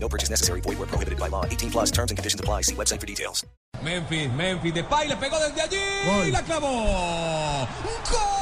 No 0.00 0.08
purchase 0.08 0.30
necessary. 0.30 0.62
Void 0.62 0.78
where 0.78 0.86
prohibited 0.86 1.18
by 1.18 1.28
law. 1.28 1.44
18 1.44 1.70
plus 1.70 1.90
terms 1.90 2.10
and 2.10 2.16
conditions 2.16 2.40
apply. 2.40 2.62
See 2.62 2.74
website 2.74 3.00
for 3.00 3.06
details. 3.06 3.44
Memphis, 3.82 4.28
Memphis, 4.32 4.72
Depay 4.72 5.08
le 5.08 5.16
pegó 5.16 5.38
desde 5.38 5.60
allí 5.60 6.28
y 6.28 6.30
la 6.32 6.42
clavó. 6.42 7.68
¡Gol 8.10 8.37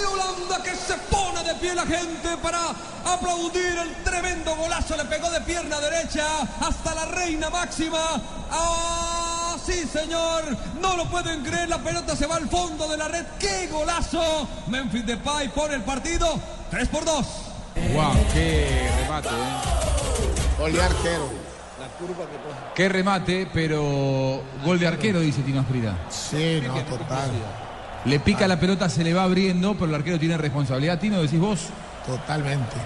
de 0.00 0.06
Holanda 0.06 0.62
que 0.62 0.74
se 0.74 0.94
pone 1.10 1.42
de 1.42 1.54
pie 1.54 1.74
la 1.74 1.86
gente 1.86 2.36
para 2.42 2.58
aplaudir 3.04 3.78
el 3.78 3.94
tremendo 4.02 4.54
golazo. 4.56 4.96
Le 4.96 5.04
pegó 5.04 5.30
de 5.30 5.40
pierna 5.42 5.80
derecha 5.80 6.24
hasta 6.60 6.94
la 6.94 7.04
reina 7.06 7.50
máxima. 7.50 8.20
¡Ah, 8.50 9.56
sí, 9.64 9.86
señor! 9.86 10.44
No 10.80 10.96
lo 10.96 11.06
pueden 11.06 11.42
creer. 11.42 11.68
La 11.68 11.78
pelota 11.78 12.16
se 12.16 12.26
va 12.26 12.36
al 12.36 12.48
fondo 12.48 12.88
de 12.88 12.96
la 12.96 13.08
red. 13.08 13.24
¡Qué 13.38 13.68
golazo! 13.68 14.48
Memphis 14.68 15.06
Depay 15.06 15.48
pone 15.48 15.74
el 15.74 15.82
partido 15.82 16.38
3 16.70 16.88
por 16.88 17.04
2. 17.04 17.26
Wow, 17.94 18.14
qué 18.32 18.90
remate, 19.02 19.28
¿eh? 19.28 20.56
Gol 20.58 20.72
de 20.72 20.82
arquero. 20.82 21.46
Qué 22.74 22.88
remate, 22.88 23.48
pero 23.52 24.42
gol 24.64 24.78
de 24.78 24.86
arquero, 24.86 25.20
dice 25.20 25.42
Tino 25.42 25.60
Asprida. 25.60 25.96
Sí, 26.10 26.62
no, 26.66 26.74
total. 26.84 27.30
Le 28.06 28.20
pica 28.20 28.46
la 28.46 28.60
pelota, 28.60 28.88
se 28.88 29.02
le 29.02 29.12
va 29.12 29.24
abriendo, 29.24 29.74
pero 29.74 29.86
el 29.86 29.94
arquero 29.96 30.18
tiene 30.18 30.36
responsabilidad. 30.36 31.00
Tino, 31.00 31.20
decís 31.20 31.40
vos. 31.40 31.66
Totalmente. 32.06 32.76